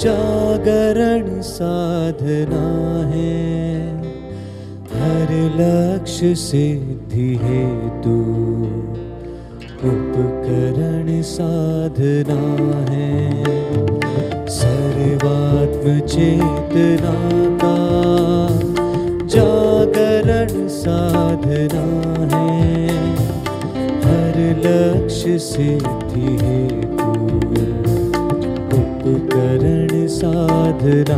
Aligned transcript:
जागरण 0.00 1.40
साधना 1.40 2.66
है। 3.08 3.38
हर 4.92 5.32
लक्ष्य 5.56 6.34
सिद्धि 6.34 7.28
हेतु 7.42 8.16
उपकरण 9.88 11.22
साधना 11.22 12.40
है। 12.92 13.44
सर्वात्म 14.48 15.98
चेतना 16.06 17.16
का 17.64 17.76
जागरण 19.26 20.68
साधना 20.68 21.86
है। 22.36 22.88
हर 24.00 24.40
लक्ष्य 24.66 25.38
सिद्धि 25.38 26.36
हेतु 26.44 26.67
साधना 30.88 31.16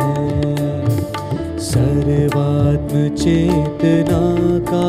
है। 0.00 0.88
सर्वात्म 1.60 3.08
चेतना 3.16 4.20
का 4.70 4.86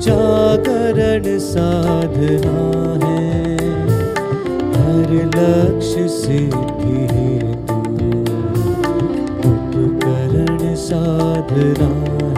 जागरण 0.00 1.38
साधना 1.38 2.60
है। 3.04 3.56
हर 4.76 5.12
लक्ष्य 5.36 6.08
सिद्धि 6.08 7.00
हेतु 7.12 7.78
उपकरण 9.50 10.74
साधना 10.74 11.92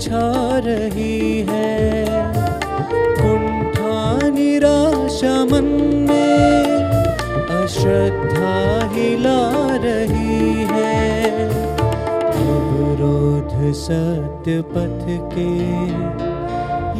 छा 0.00 0.28
रही 0.66 1.46
है। 1.48 2.06
कुंठा 3.20 4.28
निराशा 4.28 5.34
मन 5.44 5.68
में 6.08 6.66
अश्रद्धा 7.56 8.54
हिला 8.92 9.40
रही 9.84 10.66
है। 10.70 11.00
अवरोध 12.42 13.54
सत्य 13.82 14.60
पथ 14.72 15.04
के 15.34 15.50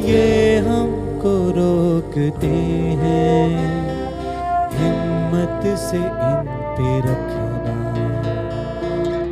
ये 0.09 0.57
हमको 0.67 1.35
रोकते 1.59 2.55
हैं। 3.03 3.47
हिम्मत 4.75 5.63
से 5.79 6.03
इन 6.31 6.51
पे 6.77 6.91
रखना 7.01 7.42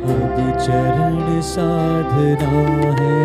अब 0.01 0.37
चरण 0.61 1.41
साधना 1.41 2.61
है। 2.99 3.19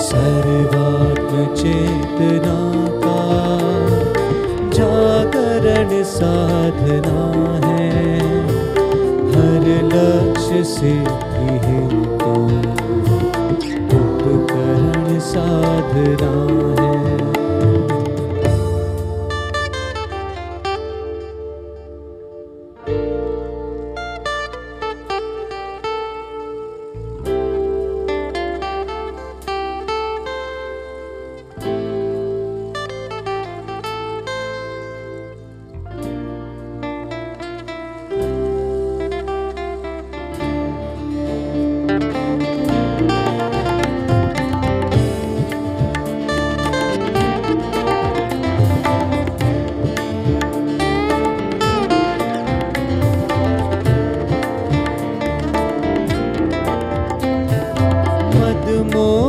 सर्वात्म 0.00 1.44
चेतना 1.54 2.58
का 3.04 3.20
जागरण 4.76 6.02
साधना 6.10 7.20
है। 7.66 8.18
हर 9.32 9.66
लक्ष्य 9.84 10.62
सिद्धि 10.64 11.56
हेतु 11.64 12.34
उपकरण 13.96 15.18
साधना 15.30 16.27
Oh. 59.00 59.27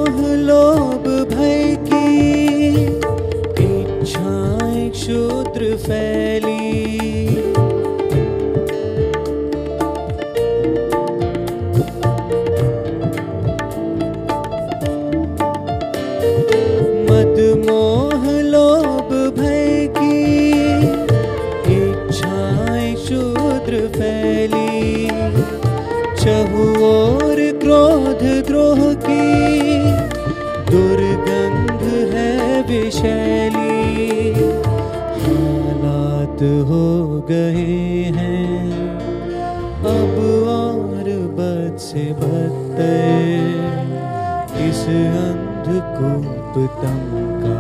बदतर 42.79 44.63
इस 44.63 44.81
अंधकूप 45.19 46.53
तम 46.79 47.01
का 47.41 47.57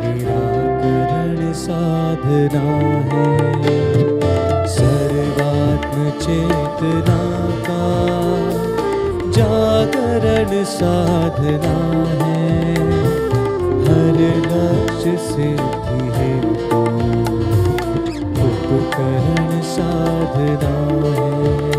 निराकरण 0.00 1.52
साधना 1.52 2.64
है। 3.12 3.28
सर्वात्म 4.76 6.10
चेतना 6.20 7.20
का 7.68 7.84
जागरण 9.36 10.64
साधना 10.72 11.76
है। 12.22 12.40
हर 13.84 14.18
लक्ष्य 14.48 15.16
सिद्धि 15.28 16.02
हेतु 16.16 16.82
उपकरण 18.48 19.60
साधना 19.72 20.74
है। 21.20 21.71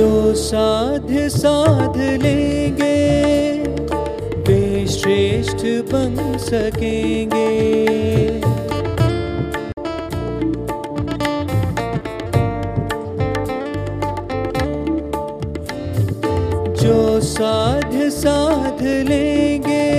जो 0.00 0.34
साध 0.34 1.28
साध 1.28 1.96
लेंगे, 1.96 2.96
वे 4.48 4.86
श्रेष्ठ 4.86 5.64
बन 5.92 6.38
सकेंगे। 6.38 7.50
जो 16.84 17.20
साध 17.20 18.08
साध 18.08 18.82
लेंगे, 18.82 19.90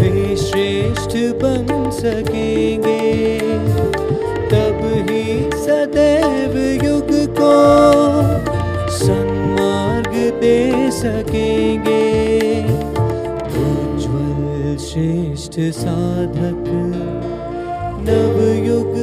वे 0.00 0.36
श्रेष्ठ 0.36 1.16
बन 1.16 1.90
सकेंगे। 1.90 3.45
सकेंगे। 11.06 12.04
उज्ज्वल 13.62 14.76
श्रेष्ठ 14.76 15.54
साधक 15.76 16.64
नवयुग 18.08 18.94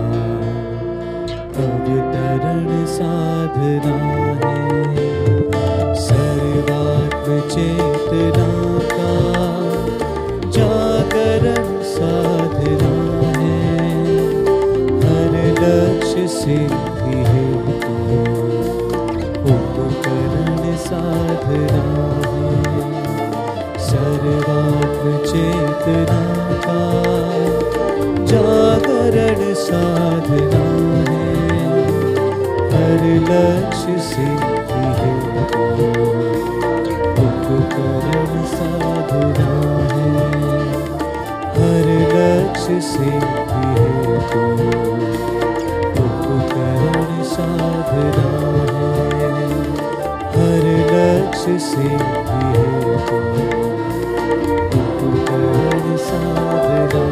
अवतरण 1.63 2.86
साधना 2.86 3.95
है। 4.44 4.59
सर्वात्म 5.95 7.39
जागरण 28.29 29.41
साधना 29.53 30.65
है। 31.09 31.27
हर 32.71 33.03
लक्ष्य 33.29 33.99
सिद्धि 33.99 34.83
हेतु 34.99 35.63
उपकरण 37.25 38.31
साधना 38.45 39.51
है। 39.93 40.11
हर 41.57 41.87
लक्ष्य 42.13 42.81
सिद्धि 42.81 43.67
हेतु 43.79 44.43
उपकरण 46.03 47.09
साधना 47.23 48.29
है। 48.73 49.31
हर 50.35 50.65
लक्ष्य 50.91 51.59
सिद्धि 51.59 51.99
हेतु 52.55 53.19
of 56.11 56.21
the 56.21 56.39
sabrá. 56.89 57.08